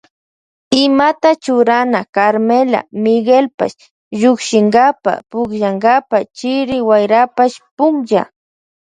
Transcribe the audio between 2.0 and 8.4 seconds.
Carmela Miguelpash llukshinkapa pukllankapa chiri wayrapash punlla.